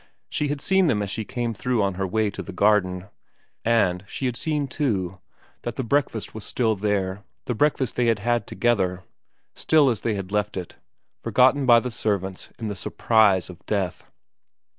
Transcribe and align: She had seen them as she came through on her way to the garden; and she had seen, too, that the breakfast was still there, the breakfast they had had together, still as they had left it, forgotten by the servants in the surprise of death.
She 0.29 0.47
had 0.47 0.61
seen 0.61 0.87
them 0.87 1.03
as 1.03 1.11
she 1.11 1.23
came 1.23 1.53
through 1.53 1.83
on 1.83 1.93
her 1.93 2.07
way 2.07 2.31
to 2.31 2.41
the 2.41 2.51
garden; 2.51 3.09
and 3.63 4.03
she 4.07 4.25
had 4.25 4.35
seen, 4.35 4.67
too, 4.67 5.19
that 5.61 5.75
the 5.75 5.83
breakfast 5.83 6.33
was 6.33 6.43
still 6.43 6.73
there, 6.75 7.23
the 7.45 7.53
breakfast 7.53 7.95
they 7.97 8.07
had 8.07 8.17
had 8.17 8.47
together, 8.47 9.03
still 9.53 9.91
as 9.91 10.01
they 10.01 10.15
had 10.15 10.31
left 10.31 10.57
it, 10.57 10.75
forgotten 11.21 11.67
by 11.67 11.79
the 11.79 11.91
servants 11.91 12.49
in 12.57 12.67
the 12.67 12.75
surprise 12.75 13.47
of 13.47 13.63
death. 13.67 14.03